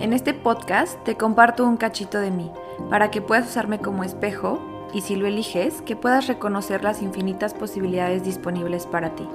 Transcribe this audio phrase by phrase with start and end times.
[0.00, 2.50] En este podcast te comparto un cachito de mí,
[2.90, 4.60] para que puedas usarme como espejo
[4.92, 9.28] y si lo eliges, que puedas reconocer las infinitas posibilidades disponibles para ti.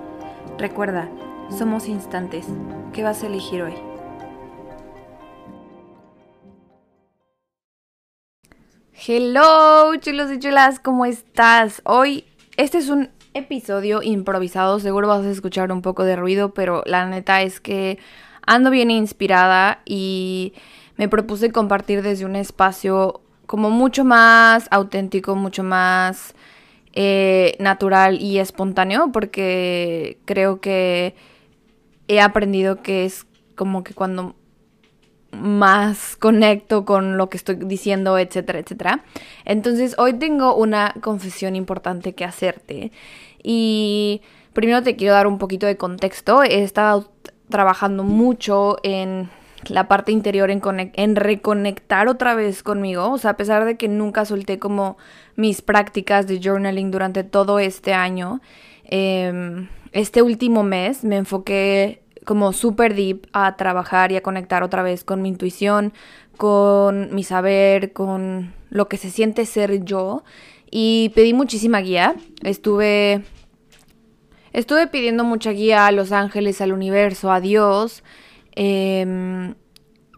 [0.58, 1.10] Recuerda,
[1.50, 2.48] somos instantes.
[2.94, 3.74] ¿Qué vas a elegir hoy?
[9.08, 11.82] Hello, chulos y chulas, ¿cómo estás?
[11.86, 12.26] Hoy,
[12.58, 17.06] este es un episodio improvisado, seguro vas a escuchar un poco de ruido, pero la
[17.06, 18.00] neta es que
[18.48, 20.54] ando bien inspirada y
[20.96, 26.34] me propuse compartir desde un espacio como mucho más auténtico, mucho más
[26.94, 31.16] eh, natural y espontáneo, porque creo que
[32.08, 34.36] he aprendido que es como que cuando
[35.32, 39.04] más conecto con lo que estoy diciendo, etcétera, etcétera.
[39.46, 42.92] Entonces hoy tengo una confesión importante que hacerte.
[43.44, 44.22] Y
[44.54, 46.44] primero te quiero dar un poquito de contexto.
[46.44, 47.12] He estado
[47.50, 49.30] trabajando mucho en
[49.70, 50.62] la parte interior, en,
[50.94, 53.12] en reconectar otra vez conmigo.
[53.12, 54.98] O sea, a pesar de que nunca solté como
[55.36, 58.42] mis prácticas de journaling durante todo este año,
[58.84, 64.84] em, este último mes me enfoqué como super deep a trabajar y a conectar otra
[64.84, 65.94] vez con mi intuición,
[66.36, 70.24] con mi saber, con lo que se siente ser yo.
[70.70, 72.16] Y pedí muchísima guía.
[72.44, 73.24] Estuve.
[74.54, 78.04] Estuve pidiendo mucha guía a los ángeles, al universo, a Dios.
[78.56, 79.54] Em,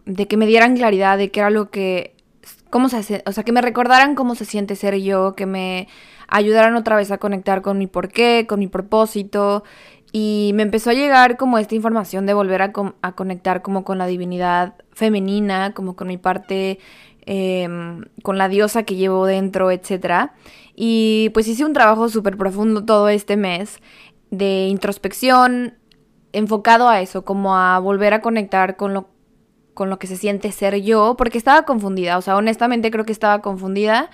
[0.06, 2.14] de que me dieran claridad de qué era lo que.
[2.70, 3.22] cómo se hace.
[3.26, 5.88] O sea, que me recordaran cómo se siente ser yo, que me
[6.28, 9.64] ayudaran otra vez a conectar con mi porqué, con mi propósito.
[10.12, 14.06] Y me empezó a llegar como esta información de volver a, conectar como con la
[14.06, 16.78] divinidad femenina, como con mi parte,
[17.26, 20.30] em, con la diosa que llevo dentro, etc.
[20.74, 23.80] Y pues hice un trabajo súper profundo todo este mes
[24.30, 25.74] de introspección
[26.32, 29.08] enfocado a eso, como a volver a conectar con lo,
[29.74, 33.12] con lo que se siente ser yo, porque estaba confundida, o sea, honestamente creo que
[33.12, 34.10] estaba confundida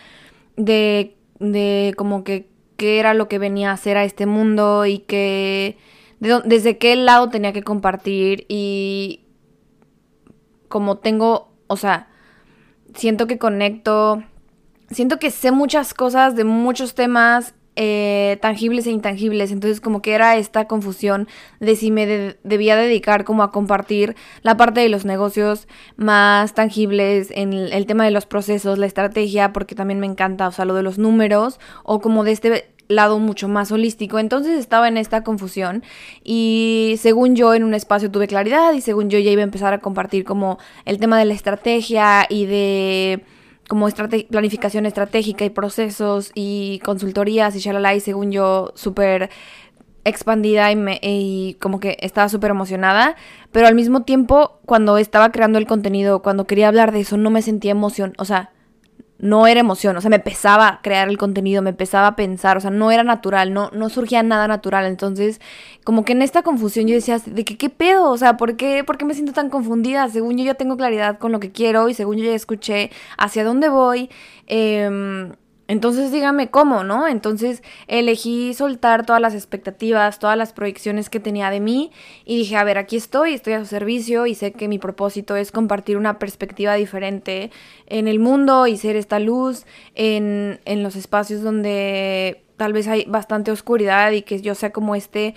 [0.57, 5.01] de, de como que qué era lo que venía a hacer a este mundo y
[5.01, 5.79] que
[6.19, 9.21] desde qué lado tenía que compartir y
[10.69, 12.09] como tengo, o sea,
[12.95, 14.23] siento que conecto,
[14.91, 19.53] siento que sé muchas cosas de muchos temas eh, tangibles e intangibles.
[19.53, 21.29] Entonces como que era esta confusión
[21.61, 22.07] de si me
[22.43, 28.05] debía dedicar como a compartir la parte de los negocios más tangibles, en el, tema
[28.05, 31.61] de los procesos, la estrategia, porque también me encanta, o sea, lo de los números,
[31.85, 34.19] o como de este lado mucho más holístico.
[34.19, 35.83] Entonces estaba en esta confusión
[36.25, 39.73] y según yo en un espacio tuve claridad y según yo ya iba a empezar
[39.73, 43.23] a compartir como el tema de la estrategia y de
[43.69, 43.89] como
[44.31, 49.31] planificación estratégica y procesos y consultorías y shalala y según yo súper
[50.05, 53.17] expandida y, me, y como que estaba súper emocionada,
[53.51, 57.31] pero al mismo tiempo cuando estaba creando el contenido, cuando quería hablar de eso, no
[57.31, 58.53] me sentía emoción, o sea,
[59.19, 62.71] no era emoción, o sea, me pesaba crear el contenido, me pesaba pensar, o sea,
[62.71, 64.87] no era natural, no, no surgía nada natural.
[64.87, 65.41] Entonces,
[65.85, 68.11] como que en esta confusión yo decía, ¿de qué, qué pedo?
[68.11, 70.09] O sea, ¿por qué, ¿por qué me siento tan confundida?
[70.09, 73.45] Según yo ya tengo claridad con lo que quiero y según yo ya escuché hacia
[73.45, 74.11] dónde voy.
[74.47, 75.31] Eh,
[75.69, 77.09] entonces dígame cómo, ¿no?
[77.09, 81.91] Entonces elegí soltar todas las expectativas, todas las proyecciones que tenía de mí
[82.25, 85.37] y dije, a ver, aquí estoy, estoy a su servicio y sé que mi propósito
[85.37, 87.51] es compartir una perspectiva diferente
[87.87, 93.05] en el mundo y ser esta luz en, en los espacios donde tal vez hay
[93.07, 95.35] bastante oscuridad y que yo sea como este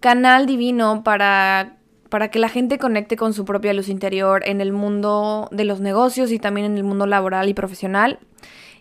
[0.00, 1.74] canal divino para
[2.08, 5.80] para que la gente conecte con su propia luz interior en el mundo de los
[5.80, 8.18] negocios y también en el mundo laboral y profesional.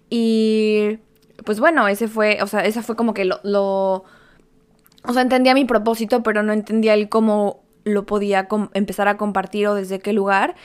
[0.10, 1.00] Y
[1.46, 4.06] pues bueno, ese fue, o sea, esa fue como que lo, lo
[5.04, 9.68] o sea, entendía mi propósito, pero no entendía el cómo lo podía empezar a compartir
[9.68, 10.56] o desde qué lugar.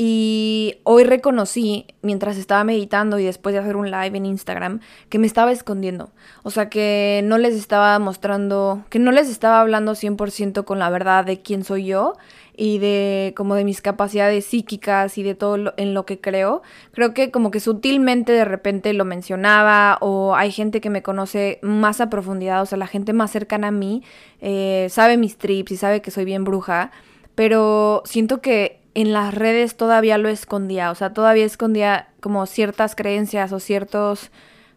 [0.00, 4.78] Y hoy reconocí, mientras estaba meditando y después de hacer un live en Instagram,
[5.08, 6.12] que me estaba escondiendo.
[6.44, 10.88] O sea, que no les estaba mostrando, que no les estaba hablando 100% con la
[10.88, 12.12] verdad de quién soy yo
[12.56, 16.62] y de como de mis capacidades psíquicas y de todo en lo que creo.
[16.92, 21.58] Creo que como que sutilmente de repente lo mencionaba o hay gente que me conoce
[21.60, 24.04] más a profundidad, o sea, la gente más cercana a mí
[24.40, 26.92] eh, sabe mis trips y sabe que soy bien bruja,
[27.34, 32.94] pero siento que en las redes todavía lo escondía, o sea, todavía escondía como ciertas
[32.94, 34.30] creencias o ciertas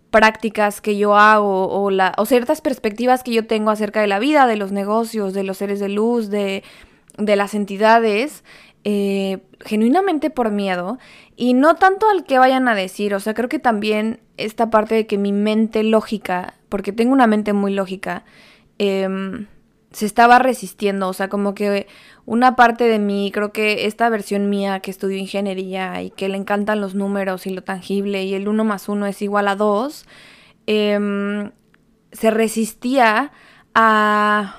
[0.10, 4.20] prácticas que yo hago o, la, o ciertas perspectivas que yo tengo acerca de la
[4.20, 6.64] vida, de los negocios, de los seres de luz, de
[7.18, 8.44] de las entidades
[8.84, 10.98] eh, genuinamente por miedo.
[11.36, 14.96] Y no tanto al que vayan a decir, o sea, creo que también esta parte
[14.96, 18.24] de que mi mente lógica, porque tengo una mente muy lógica,
[18.78, 19.48] em,
[19.92, 21.88] se estaba resistiendo, o sea, como que
[22.26, 26.38] una parte de mí, creo que esta versión mía que estudió ingeniería y que le
[26.38, 30.06] encantan los números y lo tangible y el uno más uno es igual a dos,
[30.66, 31.52] em,
[32.12, 33.32] se resistía
[33.76, 34.56] a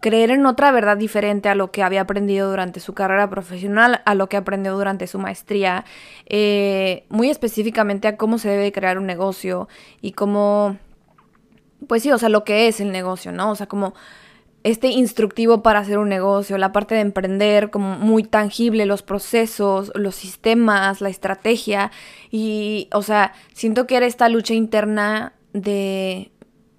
[0.00, 4.14] creer en otra verdad diferente a lo que había aprendido durante su carrera profesional, a
[4.16, 5.84] lo que aprendió durante su maestría,
[6.26, 9.68] eh, muy específicamente a cómo se debe crear un negocio
[10.00, 10.76] y cómo,
[11.86, 13.52] pues sí, o sea, lo que es el negocio, ¿no?
[13.52, 13.94] O sea, como
[14.64, 19.90] este instructivo para hacer un negocio, la parte de emprender como muy tangible, los procesos,
[19.94, 21.90] los sistemas, la estrategia
[22.30, 26.30] y, o sea, siento que era esta lucha interna de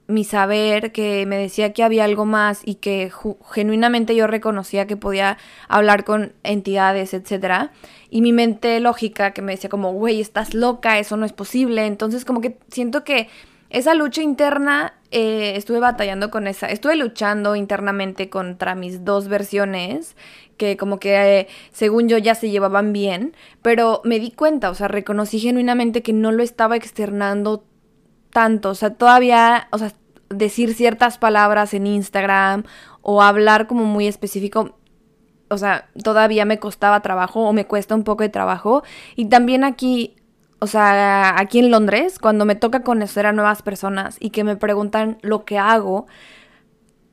[0.08, 3.12] mi saber, que me decía que había algo más y que
[3.52, 5.38] genuinamente yo reconocía que podía
[5.68, 7.70] hablar con entidades, etc.
[8.10, 11.86] Y mi mente lógica que me decía como, güey, estás loca, eso no es posible.
[11.86, 13.30] Entonces como que siento que
[13.74, 20.16] esa lucha interna eh, estuve batallando con esa, estuve luchando internamente contra mis dos versiones
[20.58, 24.76] que como que eh, según yo ya se llevaban bien, pero me di cuenta, o
[24.76, 27.66] sea, reconocí genuinamente que no lo estaba externando
[28.30, 29.92] tanto, o sea, todavía, o sea,
[30.30, 32.64] decir ciertas palabras en Instagram
[33.02, 34.78] o hablar como muy específico,
[35.50, 38.84] o sea, todavía me costaba trabajo o me cuesta un poco de trabajo.
[39.16, 40.16] Y también aquí,
[40.64, 44.56] o sea, aquí en Londres, cuando me toca conocer a nuevas personas y que me
[44.56, 46.08] preguntan lo que hago,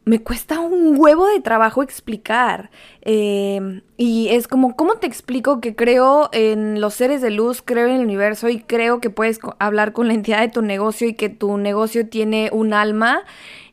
[0.04, 2.70] me cuesta un huevo de trabajo explicar.
[3.00, 7.88] Em, y es como, ¿cómo te explico que creo en los seres de luz, creo
[7.88, 11.14] en el universo y creo que puedes hablar con la entidad de tu negocio y
[11.14, 13.24] que tu negocio tiene un alma?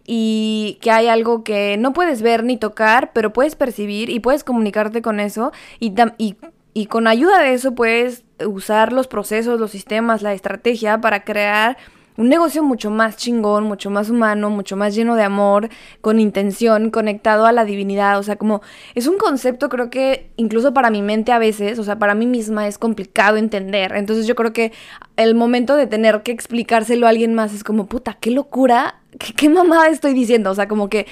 [0.10, 4.46] y que hay algo que no puedes ver ni tocar, pero puedes percibir y puedes
[4.46, 5.52] comunicarte con eso
[5.82, 6.38] y, y,
[6.74, 11.78] y con ayuda de eso puedes usar los procesos, los sistemas, la estrategia para crear
[12.18, 15.70] un negocio mucho más chingón, mucho más humano, mucho más lleno de amor,
[16.02, 18.18] con intención, conectado a la divinidad.
[18.18, 18.62] O sea, como
[18.96, 22.26] es un concepto creo que incluso para mi mente a veces, o sea, para mí
[22.26, 23.94] misma es complicado entender.
[23.96, 24.74] Entonces yo creo que
[25.16, 28.96] el momento de tener que explicárselo a alguien más es como, puta, qué locura,
[29.36, 30.50] qué, mamada estoy diciendo.
[30.50, 31.06] O sea, como que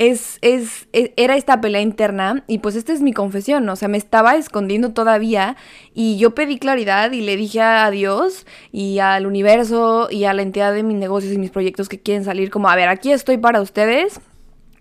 [0.00, 3.86] es, es, e, era esta pelea interna y pues esta es mi confesión, o sea,
[3.86, 5.56] me estaba escondiendo todavía
[5.92, 10.40] y yo pedí claridad y le dije a Dios y al universo y a la
[10.40, 13.36] entidad de mis negocios y mis proyectos que quieren salir como, a ver, aquí estoy
[13.36, 14.22] para ustedes,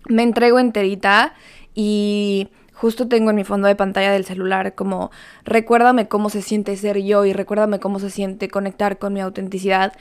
[0.08, 1.34] me entrego enterita
[1.76, 5.12] y justo tengo en mi fondo de pantalla del celular como
[5.44, 9.92] recuérdame cómo se siente ser yo y recuérdame cómo se siente conectar con mi autenticidad.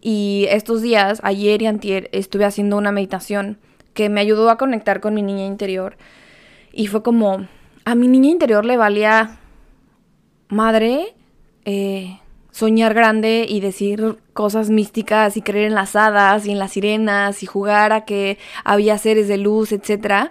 [0.00, 3.58] Y estos días, ayer y antier, estuve haciendo una meditación
[3.98, 5.96] que me ayudó a conectar con mi niña interior.
[6.72, 7.48] Y fue como,
[7.84, 9.40] a mi niña interior le valía
[10.46, 11.16] madre
[11.64, 12.20] eh,
[12.52, 17.42] soñar grande y decir cosas místicas y creer en las hadas y en las sirenas
[17.42, 20.30] y jugar a que había seres de luz, etc.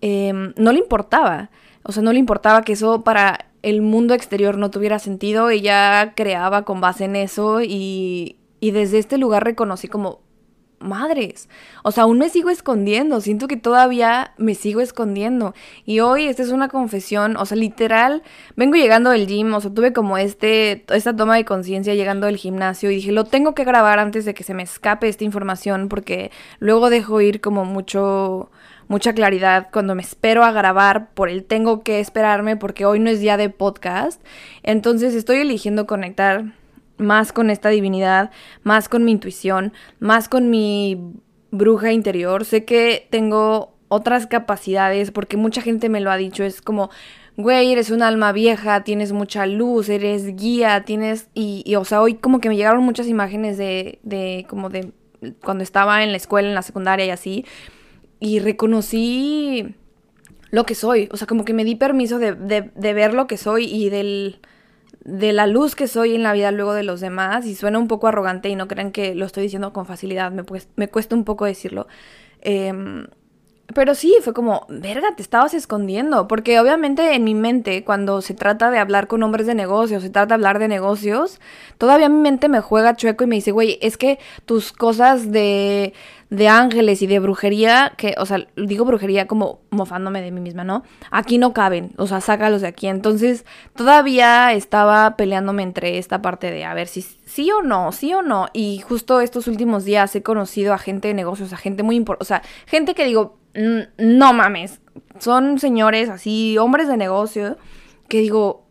[0.00, 1.50] Em, no le importaba.
[1.82, 5.50] O sea, no le importaba que eso para el mundo exterior no tuviera sentido.
[5.50, 10.20] Ella creaba con base en eso y, y desde este lugar reconocí como,
[10.80, 11.48] madres.
[11.84, 15.54] O sea, aún me sigo escondiendo, siento que todavía me sigo escondiendo.
[15.84, 18.22] Y hoy esta es una confesión, o sea, literal,
[18.56, 22.36] vengo llegando del gym, o sea, tuve como este, esta toma de conciencia llegando del
[22.36, 25.88] gimnasio y dije, lo tengo que grabar antes de que se me escape esta información
[25.88, 28.50] porque luego dejo ir como mucho
[28.88, 33.08] mucha claridad cuando me espero a grabar por el tengo que esperarme porque hoy no
[33.08, 34.20] es día de podcast.
[34.64, 36.46] Entonces estoy eligiendo conectar
[37.00, 38.30] más con esta divinidad,
[38.62, 41.14] más con mi intuición, más con mi
[41.50, 42.44] bruja interior.
[42.44, 46.90] Sé que tengo otras capacidades porque mucha gente me lo ha dicho, es como,
[47.36, 51.28] güey, eres un alma vieja, tienes mucha luz, eres guía, tienes...
[51.34, 54.92] Y, o sea, hoy como que me llegaron muchas imágenes de, de, como de
[55.42, 57.44] cuando estaba en la escuela, en la secundaria y así,
[58.20, 59.74] y reconocí
[60.50, 63.26] lo que soy, o sea, como que me di permiso de, de, de ver lo
[63.26, 64.40] que soy y del
[65.04, 67.88] de la luz que soy en la vida luego de los demás y suena un
[67.88, 71.14] poco arrogante y no crean que lo estoy diciendo con facilidad, me, pues, me cuesta
[71.14, 71.86] un poco decirlo.
[72.40, 73.06] Em,
[73.74, 76.26] pero sí, fue como, verga, te estabas escondiendo.
[76.26, 80.10] Porque obviamente en mi mente, cuando se trata de hablar con hombres de negocios, se
[80.10, 81.40] trata de hablar de negocios,
[81.78, 85.94] todavía mi mente me juega chueco y me dice, güey, es que tus cosas de,
[86.30, 90.62] de ángeles y de brujería, que, o sea, digo brujería como mofándome de mí misma,
[90.62, 90.84] ¿no?
[91.10, 92.86] Aquí no caben, o sea, sácalos de aquí.
[92.86, 93.44] Entonces,
[93.74, 98.22] todavía estaba peleándome entre esta parte de a ver si sí o no, sí o
[98.22, 98.46] no.
[98.52, 102.22] Y justo estos últimos días he conocido a gente de negocios, a gente muy importante,
[102.22, 103.36] o sea, gente que digo,
[103.98, 104.80] no mames,
[105.18, 107.58] son señores así, hombres de negocio,
[108.08, 108.69] que digo,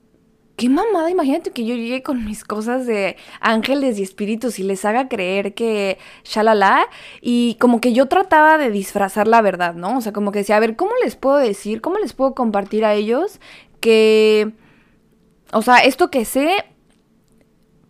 [0.60, 4.84] qué mamada, imagínate que yo llegue con mis cosas de ángeles y espíritus y les
[4.84, 6.86] haga creer que shalala
[7.22, 9.98] y como que yo trataba de disfrazar la verdad, ¿no?
[9.98, 12.84] O sea, como que decía, a ver, ¿cómo les puedo decir, cómo les puedo compartir
[12.84, 13.40] a ellos
[13.80, 14.52] que,
[15.54, 16.66] o sea, esto que sé,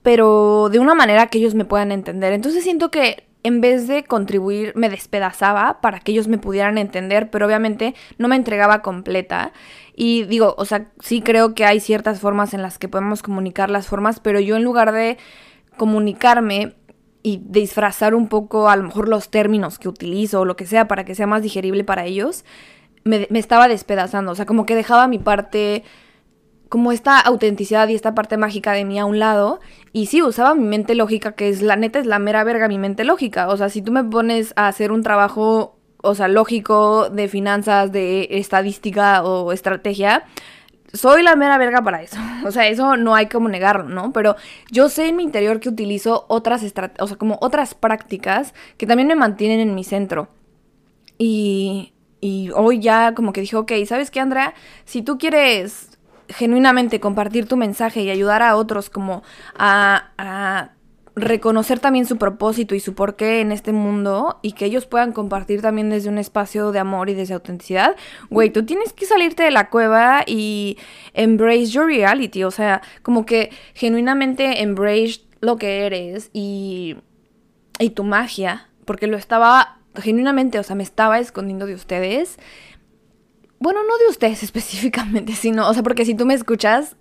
[0.03, 2.33] pero de una manera que ellos me puedan entender.
[2.33, 7.29] Entonces siento que en vez de contribuir, me despedazaba para que ellos me pudieran entender,
[7.29, 9.53] pero obviamente no me entregaba completa.
[10.01, 13.69] Y digo, o sea, sí creo que hay ciertas formas en las que podemos comunicar
[13.69, 15.17] las formas, pero yo en lugar de
[15.75, 16.73] comunicarme
[17.21, 20.87] y disfrazar un poco a lo mejor los términos que utilizo o lo que sea
[20.87, 22.45] para que sea más digerible para ellos,
[23.03, 24.31] me, me estaba despedazando.
[24.31, 25.83] O sea, como que dejaba mi parte
[26.69, 29.59] como esta autenticidad y esta parte mágica de mí a un lado.
[29.91, 32.77] Y sí, usaba mi mente lógica, que es la neta, es la mera verga mi
[32.77, 33.49] mente lógica.
[33.49, 37.91] O sea, si tú me pones a hacer un trabajo, o sea, lógico de finanzas,
[37.91, 40.25] de estadística o estrategia,
[40.93, 42.17] soy la mera verga para eso.
[42.45, 44.13] O sea, eso no hay como negarlo, ¿no?
[44.13, 44.35] Pero
[44.71, 46.63] yo sé en mi interior que utilizo otras
[46.99, 50.29] o sea, como otras prácticas que también me mantienen en mi centro.
[51.17, 54.53] Y, y hoy ya como que dije, ok, ¿sabes qué, Andrea?
[54.85, 59.23] Si tú quieres genuinamente compartir tu mensaje y ayudar a otros como
[59.57, 60.71] a,
[61.21, 65.61] reconocer también su propósito y su porqué en este mundo y que ellos puedan compartir
[65.61, 67.95] también desde un espacio de amor y desde autenticidad,
[68.29, 70.77] güey, tú tienes que salirte de la cueva y
[71.13, 76.97] embrace your reality, o sea, como que genuinamente embrace lo que eres y,
[77.79, 82.38] y tu magia, porque lo estaba genuinamente, o sea, me estaba escondiendo de ustedes.
[83.59, 86.95] Bueno, no de ustedes específicamente, sino, o sea, porque si tú me escuchas,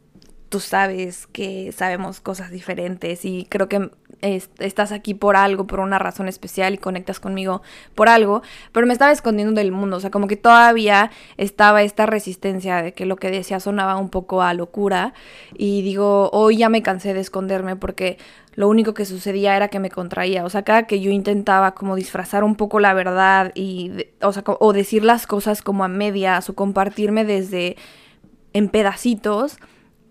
[0.48, 5.98] tú sabes que sabemos cosas diferentes y creo que estás aquí por algo, por una
[5.98, 7.62] razón especial y conectas conmigo
[7.94, 12.06] por algo, pero me estaba escondiendo del mundo, o sea, como que todavía estaba esta
[12.06, 15.14] resistencia de que lo que decía sonaba un poco a locura
[15.54, 18.18] y digo, hoy ya me cansé de esconderme porque
[18.58, 20.44] lo único que sucedía era que me contraía.
[20.44, 24.42] O sea, cada que yo intentaba como disfrazar un poco la verdad y, o, sea,
[24.46, 27.76] o decir las cosas como a medias o compartirme desde
[28.52, 29.58] en pedacitos,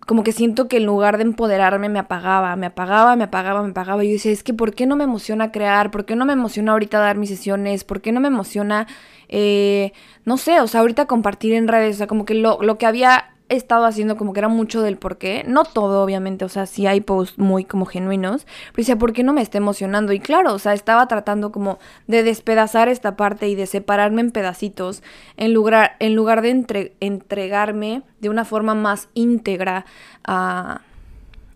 [0.08, 3.72] como que siento que en lugar de empoderarme me apagaba, me apagaba, me apagaba, me
[3.72, 4.06] apagaba.
[4.06, 5.92] Y yo decía, es que ¿por qué no me emociona crear?
[5.92, 7.84] ¿Por qué no me emociona ahorita dar mis sesiones?
[7.84, 8.88] ¿Por qué no me emociona,
[9.28, 9.92] eh,
[10.24, 11.96] no sé, o sea, ahorita compartir en redes?
[11.96, 14.82] O sea, como que lo, lo que había he estado haciendo como que era mucho
[14.82, 15.44] del por qué.
[15.48, 18.46] No todo, obviamente, o sea, sí hay posts muy como genuinos.
[18.46, 20.14] Pero decía, ¿por qué no me está emocionando?
[20.14, 24.32] Y claro, o sea, estaba tratando como de despedazar esta parte y de separarme en
[24.32, 25.04] pedacitos
[25.38, 29.86] en lugar, en lugar de entregarme de una forma más íntegra
[30.24, 30.82] a,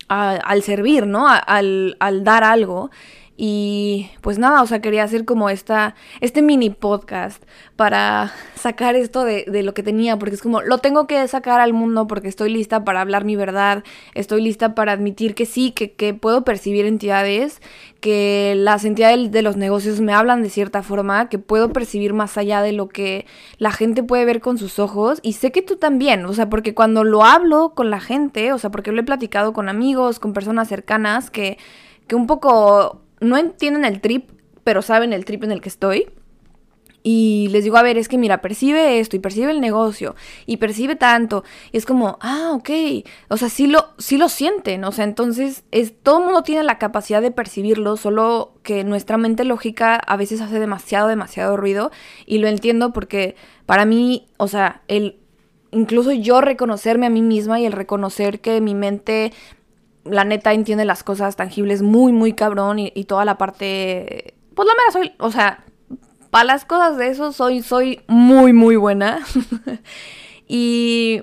[0.07, 1.27] al servir, ¿no?
[1.27, 2.91] al, al dar algo.
[3.43, 7.41] Y pues nada, o sea, quería hacer como esta, este mini podcast
[7.75, 11.74] para sacar esto de, lo que tenía, porque es como, lo tengo que sacar al
[11.74, 13.83] mundo porque estoy lista para hablar mi verdad,
[14.13, 17.63] estoy lista para admitir que sí, que, que puedo percibir entidades,
[18.00, 22.38] que las entidades de los negocios me hablan de cierta forma, que puedo percibir más
[22.38, 23.25] allá de lo que
[23.57, 26.75] la gente puede ver con sus ojos, y sé que tú también, o sea, porque
[26.75, 30.31] cuando lo hablo con la gente, o sea, porque lo he platicado con amigos, con
[30.31, 31.57] personas cercanas, que,
[32.05, 34.30] que un poco no entienden el trip,
[34.63, 36.08] pero saben el trip en el que estoy.
[37.04, 40.58] Y les digo, a ver, es que mira, percibe esto y percibe el negocio y
[40.58, 41.44] percibe tanto.
[41.72, 42.70] Y es como, ah, ok.
[43.30, 44.84] O sea, sí lo, sí lo sienten.
[44.84, 49.18] O sea, entonces es, todo el mundo tiene la capacidad de percibirlo, solo que nuestra
[49.18, 51.92] mente lógica a veces hace demasiado, demasiado ruido.
[52.28, 53.36] Y lo entiendo porque
[53.66, 55.18] para mí, o sea, el
[55.72, 59.32] incluso yo reconocerme a mí misma y el reconocer que mi mente
[60.03, 64.36] la neta entiende las cosas tangibles muy, muy cabrón y, toda la parte...
[64.55, 65.63] Pues la mera soy, o sea,
[66.29, 69.20] para las cosas de eso soy, soy muy, muy buena.
[70.48, 71.22] y,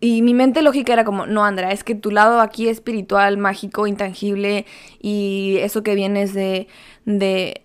[0.00, 3.86] y mi mente lógica era como, no, Andrea, es que tu lado aquí espiritual, mágico,
[3.86, 4.66] intangible
[5.00, 6.68] y eso que vienes de,
[7.04, 7.62] de,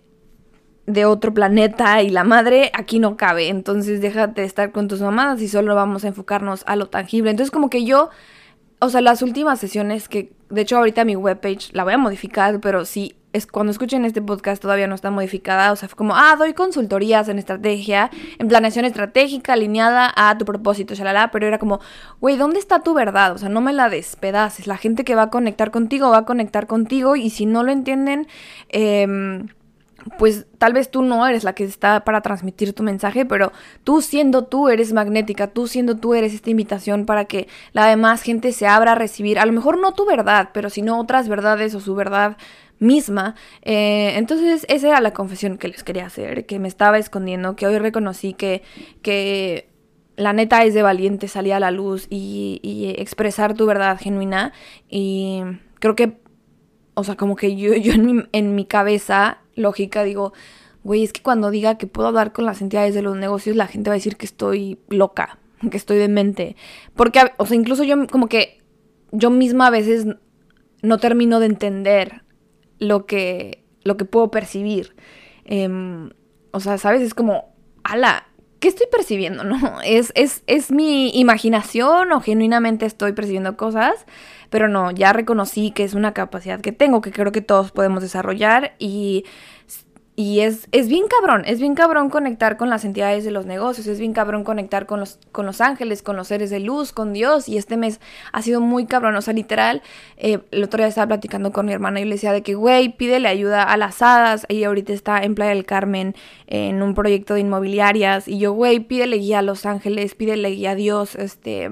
[0.86, 3.48] de otro planeta y la madre aquí no cabe.
[3.48, 7.30] Entonces déjate de estar con tus mamadas y solo vamos a enfocarnos a lo tangible.
[7.30, 8.10] Entonces como que yo
[8.80, 12.60] o sea, las últimas sesiones que, de hecho ahorita mi webpage la voy a modificar,
[12.60, 16.16] pero sí, es cuando escuchen este podcast todavía no está modificada, o sea, fue como,
[16.16, 21.58] ah, doy consultorías en estrategia, en planeación estratégica alineada a tu propósito, shalala, pero era
[21.58, 21.80] como,
[22.20, 23.32] güey, ¿dónde está tu verdad?
[23.32, 26.24] O sea, no me la despedaces, la gente que va a conectar contigo va a
[26.24, 28.26] conectar contigo y si no lo entienden,
[28.70, 29.44] eh
[30.18, 33.52] pues tal vez tú no eres la que está para transmitir tu mensaje, pero
[33.84, 38.22] tú siendo tú eres magnética, tú siendo tú eres esta invitación para que la demás
[38.22, 41.74] gente se abra a recibir, a lo mejor no tu verdad, pero sino otras verdades
[41.74, 42.36] o su verdad
[42.80, 43.36] misma.
[43.62, 47.66] Eh, entonces esa era la confesión que les quería hacer, que me estaba escondiendo, que
[47.66, 48.62] hoy reconocí que,
[49.02, 49.70] que
[50.16, 54.52] la neta es de valiente salir a la luz y, expresar tu verdad genuina.
[54.88, 55.42] Y
[55.78, 56.18] creo que,
[56.94, 60.32] o sea, como que yo, yo en, mi, en mi cabeza lógica digo,
[60.82, 63.66] güey, es que cuando diga que puedo hablar con las entidades de los negocios, la
[63.66, 65.38] gente va a decir que estoy loca,
[65.70, 66.56] que estoy demente.
[66.94, 68.60] Porque, o sea, incluso yo como que
[69.12, 70.06] yo misma a veces
[70.82, 72.22] no termino de entender
[72.78, 74.94] lo que, lo que puedo percibir.
[75.44, 76.10] Em,
[76.52, 77.02] o sea, ¿sabes?
[77.02, 78.26] Es como, ala,
[78.60, 79.44] ¿qué estoy percibiendo?
[79.44, 79.80] ¿No?
[79.84, 84.06] ¿Es, es, es mi imaginación o genuinamente estoy percibiendo cosas?
[84.50, 88.02] Pero no, ya reconocí que es una capacidad que tengo, que creo que todos podemos
[88.02, 89.24] desarrollar y
[90.20, 93.86] y es, es bien cabrón, es bien cabrón conectar con las entidades de los negocios,
[93.86, 97.14] es bien cabrón conectar con los, con los ángeles, con los seres de luz, con
[97.14, 97.48] Dios.
[97.48, 99.80] Y este mes ha sido muy cabrón, o sea, literal,
[100.18, 102.90] eh, el otro día estaba platicando con mi hermana y le decía de que, güey,
[102.90, 104.44] pídele ayuda a las hadas.
[104.50, 106.14] Y ahorita está en Playa del Carmen
[106.48, 108.28] en un proyecto de inmobiliarias.
[108.28, 111.70] Y yo, güey, pídele guía a los ángeles, pídele guía a Dios, este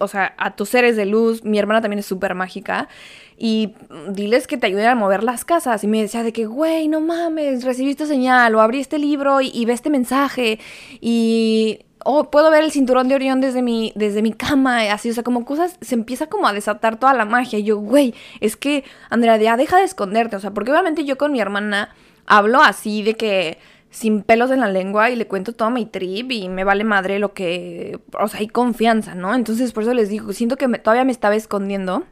[0.00, 1.44] o sea, a tus seres de luz.
[1.44, 2.88] Mi hermana también es súper mágica.
[3.36, 3.74] Y
[4.08, 5.84] diles que te ayuden a mover las casas.
[5.84, 8.54] Y me decía de que, güey, no mames, recibiste señal.
[8.54, 10.58] O abrí este libro y, ve este mensaje.
[11.00, 15.14] Y oh, puedo ver el cinturón de Orión desde mi, desde mi cama, así, o
[15.14, 17.58] sea, como cosas, se empieza como a desatar toda la magia.
[17.58, 21.18] Y yo, güey, es que, Andrea, ya deja de esconderte, o sea, porque obviamente yo
[21.18, 21.94] con mi hermana
[22.26, 23.58] hablo así de que
[23.90, 27.18] sin pelos en la lengua y le cuento toda mi trip y me vale madre
[27.18, 29.34] lo que, o sea, hay confianza, ¿no?
[29.34, 32.04] Entonces por eso les digo, siento que todavía me estaba escondiendo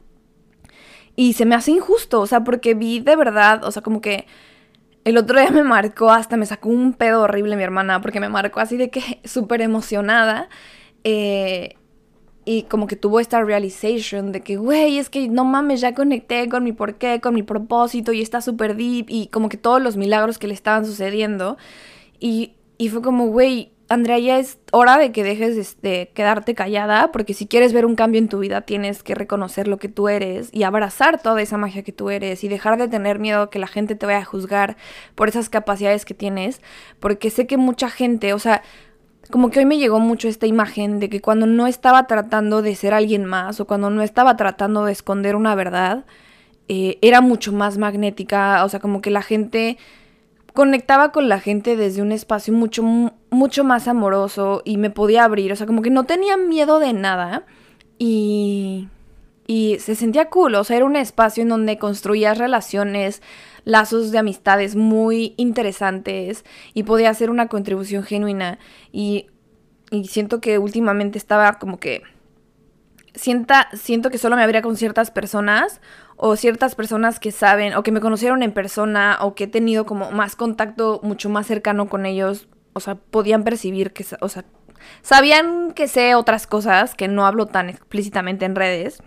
[1.15, 4.27] y se me hace injusto, o sea, porque vi de verdad, o sea, como que
[5.05, 8.29] el otro día me marcó, hasta me sacó un pedo horrible mi hermana, porque me
[8.29, 10.49] marcó así de que súper emocionada.
[11.03, 11.75] Eh,
[12.51, 16.49] y como que tuvo esta realization de que, güey, es que no mames, ya conecté
[16.49, 19.97] con mi porqué, con mi propósito y está súper deep y como que todos los
[19.97, 21.57] milagros que le estaban sucediendo.
[22.19, 27.11] Y, y fue como, güey, Andrea, ya es hora de que dejes de quedarte callada,
[27.11, 30.09] porque si quieres ver un cambio en tu vida tienes que reconocer lo que tú
[30.09, 33.59] eres y abrazar toda esa magia que tú eres y dejar de tener miedo que
[33.59, 34.75] la gente te vaya a juzgar
[35.13, 36.61] por esas capacidades que tienes,
[36.99, 38.63] porque sé que mucha gente, o sea,
[39.29, 42.75] como que hoy me llegó mucho esta imagen de que cuando no estaba tratando de
[42.75, 46.05] ser alguien más o cuando no estaba tratando de esconder una verdad,
[46.67, 49.77] eh, era mucho más magnética, o sea, como que la gente
[50.53, 52.83] conectaba con la gente desde un espacio mucho,
[53.29, 56.93] mucho más amoroso y me podía abrir, o sea, como que no tenía miedo de
[56.93, 57.45] nada
[57.99, 58.87] y,
[59.45, 63.21] y se sentía cool, o sea, era un espacio en donde construías relaciones,
[63.69, 68.59] lazos de amistades muy interesantes y podía hacer una contribución genuina.
[68.91, 69.27] Y,
[69.91, 72.01] y siento que últimamente estaba como que...
[73.15, 75.81] Sienta, siento que solo me abría con ciertas personas
[76.15, 79.85] o ciertas personas que saben o que me conocieron en persona o que he tenido
[79.85, 84.45] como más contacto mucho más cercano con ellos, o sea, podían percibir que, o sea,
[85.01, 89.01] sabían que sé otras cosas que no hablo tan explícitamente en redes,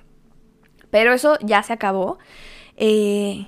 [0.91, 2.19] pero eso ya se acabó.
[2.77, 3.47] Eh,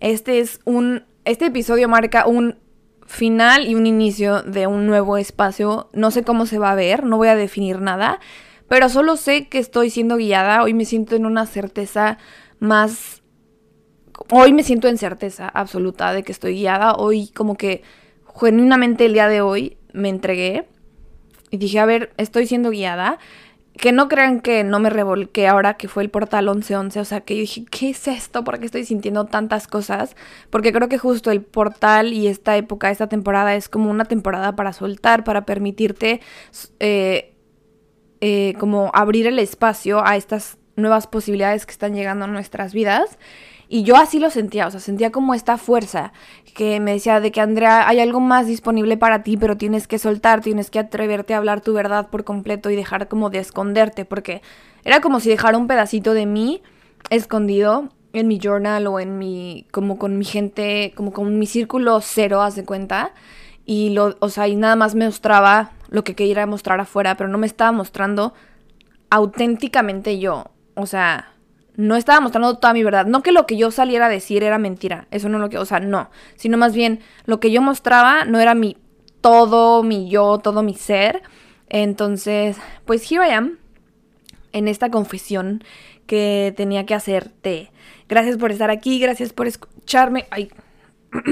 [0.00, 1.04] este es un.
[1.24, 2.58] Este episodio marca un
[3.06, 5.88] final y un inicio de un nuevo espacio.
[5.92, 8.20] No sé cómo se va a ver, no voy a definir nada.
[8.68, 10.62] Pero solo sé que estoy siendo guiada.
[10.62, 12.18] Hoy me siento en una certeza
[12.58, 13.22] más.
[14.30, 16.94] Hoy me siento en certeza absoluta de que estoy guiada.
[16.94, 17.82] Hoy, como que
[18.38, 20.68] genuinamente el día de hoy me entregué
[21.50, 23.18] y dije, a ver, estoy siendo guiada
[23.78, 27.20] que no crean que no me revolqué ahora que fue el portal 1111, o sea,
[27.22, 28.44] que yo dije, ¿qué es esto?
[28.44, 30.16] ¿Por qué estoy sintiendo tantas cosas?
[30.50, 34.56] Porque creo que justo el portal y esta época, esta temporada es como una temporada
[34.56, 36.20] para soltar, para permitirte
[36.80, 37.34] eh,
[38.20, 43.18] eh, como abrir el espacio a estas nuevas posibilidades que están llegando a nuestras vidas.
[43.68, 46.12] Y yo así lo sentía, o sea, sentía como esta fuerza
[46.54, 49.98] que me decía de que Andrea, hay algo más disponible para ti, pero tienes que
[49.98, 54.06] soltar, tienes que atreverte a hablar tu verdad por completo y dejar como de esconderte,
[54.06, 54.40] porque
[54.84, 56.62] era como si dejara un pedacito de mí
[57.10, 62.00] escondido en mi journal o en mi, como con mi gente, como con mi círculo
[62.00, 63.12] cero, haz de cuenta.
[63.66, 67.28] Y lo, o sea, y nada más me mostraba lo que quería mostrar afuera, pero
[67.28, 68.32] no me estaba mostrando
[69.10, 70.46] auténticamente yo.
[70.74, 71.32] O sea,
[71.78, 73.06] no estaba mostrando toda mi verdad.
[73.06, 75.06] No que lo que yo saliera a decir era mentira.
[75.12, 76.10] Eso no lo que, o sea, no.
[76.34, 78.76] Sino más bien, lo que yo mostraba no era mi
[79.20, 81.22] todo, mi yo, todo mi ser.
[81.68, 83.58] Entonces, pues here I am.
[84.50, 85.62] En esta confesión
[86.06, 87.70] que tenía que hacerte.
[88.08, 90.26] Gracias por estar aquí, gracias por escucharme.
[90.30, 90.50] Ay,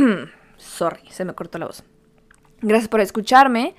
[0.59, 1.83] sorry, se me cortó la voz.
[2.63, 3.75] Gracias por escucharme.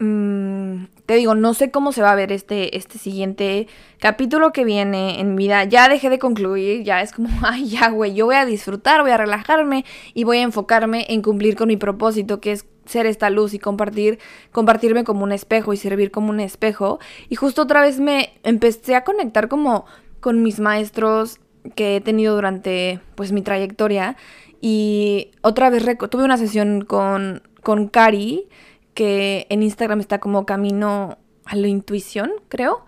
[0.00, 4.64] mm, te digo, no sé cómo se va a ver este, este siguiente capítulo que
[4.64, 5.64] viene en mi vida.
[5.64, 9.10] Ya dejé de concluir, ya es como, ay, ya, güey, yo voy a disfrutar, voy
[9.10, 13.30] a relajarme y voy a enfocarme en cumplir con mi propósito, que es ser esta
[13.30, 14.18] luz y compartir,
[14.52, 16.98] compartirme como un espejo y servir como un espejo.
[17.28, 19.84] Y justo otra vez me empecé a conectar como
[20.20, 21.40] con mis maestros
[21.74, 24.16] que he tenido durante pues mi trayectoria
[24.60, 28.48] y otra vez tuve una sesión con, con Cari
[28.94, 32.84] que en Instagram está como camino a la intuición, creo.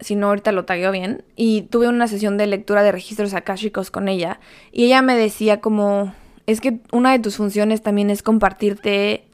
[0.00, 1.24] Si no, ahorita lo tagueo bien.
[1.36, 4.40] Y tuve una sesión de lectura de registros akáshicos con ella.
[4.72, 6.12] Y ella me decía como,
[6.48, 9.28] es que una de tus funciones también es compartirte,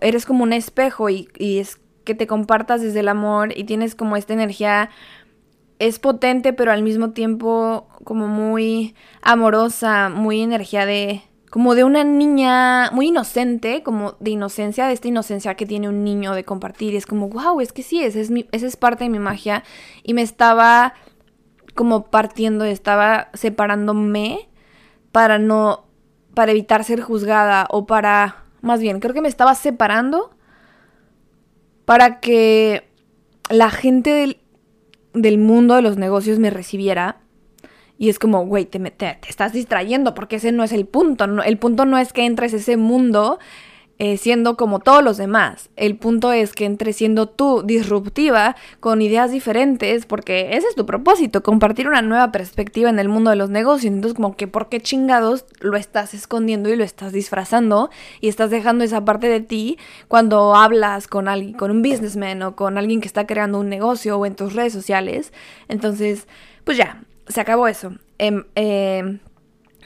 [0.00, 4.16] eres como un espejo y, es que te compartas desde el amor y tienes como
[4.16, 4.88] esta energía,
[5.78, 12.04] es potente pero al mismo tiempo como muy amorosa, muy energía de, como de una
[12.04, 16.94] niña muy inocente, como de inocencia, de esta inocencia que tiene un niño de compartir.
[16.94, 19.18] Y es como, wow, es que sí, esa es, mi, esa es parte de mi
[19.18, 19.62] magia.
[20.02, 20.94] Y me estaba
[21.74, 24.48] como partiendo, estaba separándome
[25.12, 25.86] para no
[26.36, 30.36] para evitar ser juzgada o para, más bien, creo que me estaba separando
[31.86, 32.90] para que
[33.48, 34.36] la gente del,
[35.14, 37.20] del mundo de los negocios me recibiera.
[37.98, 41.24] Y es como, güey, te, te, te, estás distrayendo porque ese no es el punto.
[41.42, 43.38] el punto no es que entres ese mundo
[43.98, 45.70] eh, siendo como todos los demás.
[45.74, 50.84] El punto es que entre siendo tú disruptiva, con ideas diferentes, porque ese es tu
[50.84, 53.94] propósito, compartir una nueva perspectiva en el mundo de los negocios.
[53.94, 57.88] Entonces, como que, ¿por qué chingados lo estás escondiendo y lo estás disfrazando?
[58.20, 59.78] Y estás dejando esa parte de ti
[60.08, 64.18] cuando hablas con alguien, con un businessman o con alguien que está creando un negocio
[64.18, 65.32] o en tus redes sociales.
[65.68, 66.28] Entonces,
[66.64, 67.94] pues ya, se acabó eso.
[68.18, 69.18] Eh,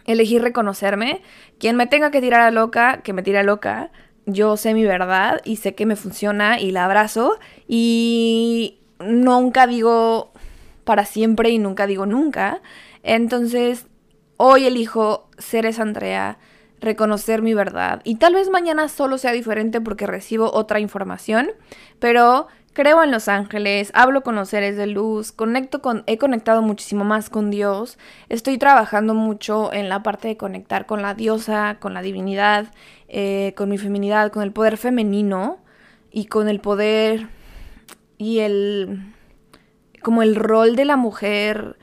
[0.06, 1.22] elegí reconocerme.
[1.58, 3.90] Quien me tenga que tirar a loca, que me tire a loca.
[4.26, 7.38] Yo sé mi verdad y sé que me funciona y la abrazo.
[7.66, 10.32] Y nunca digo
[10.84, 12.60] para siempre y nunca digo nunca.
[13.02, 13.86] Entonces,
[14.36, 16.38] hoy elijo ser esa Andrea,
[16.80, 18.00] reconocer mi verdad.
[18.04, 21.50] Y tal vez mañana solo sea diferente porque recibo otra información.
[21.98, 26.62] Pero Creo en los ángeles, hablo con los seres de luz, conecto con, he conectado
[26.62, 31.78] muchísimo más con Dios, estoy trabajando mucho en la parte de conectar con la diosa,
[31.80, 32.72] con la divinidad,
[33.08, 35.58] eh, con mi feminidad, con el poder femenino
[36.12, 37.26] y con el poder
[38.18, 39.02] y el
[40.00, 41.76] como el rol de la mujer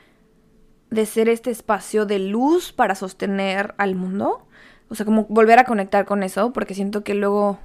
[0.90, 4.46] de ser este espacio de luz para sostener al mundo.
[4.88, 7.58] O sea, como volver a conectar con eso, porque siento que luego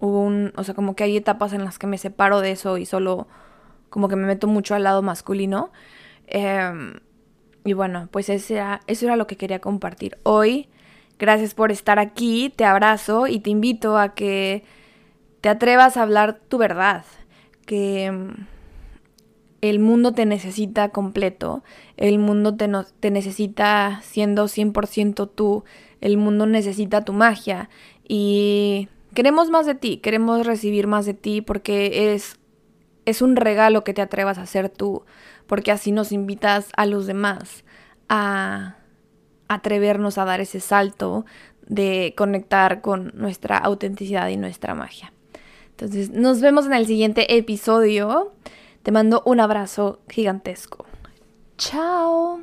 [0.00, 2.78] hubo un, o sea, como que hay etapas en las que me separo de eso
[2.78, 3.28] y solo
[3.90, 5.70] como que me meto mucho al lado masculino.
[6.26, 6.94] Em,
[7.64, 10.68] y bueno, pues ese eso era lo que quería compartir hoy.
[11.18, 14.64] Gracias por estar aquí, te abrazo y te invito a que
[15.42, 17.04] te atrevas a hablar tu verdad,
[17.66, 18.46] que em,
[19.60, 21.62] el mundo te necesita completo,
[21.96, 25.64] el mundo te, te necesita siendo 100% tú,
[26.00, 27.68] el mundo necesita tu magia
[28.08, 32.36] y Queremos más de ti, queremos recibir más de ti porque es,
[33.04, 35.04] es un regalo que te atrevas a hacer tú,
[35.46, 37.64] porque así nos invitas a los demás
[38.08, 38.76] a
[39.48, 41.24] atrevernos a dar ese salto
[41.66, 45.12] de conectar con nuestra autenticidad y nuestra magia.
[45.70, 48.32] Entonces, nos vemos en el siguiente episodio.
[48.82, 50.84] Te mando un abrazo gigantesco.
[51.56, 52.40] Chao.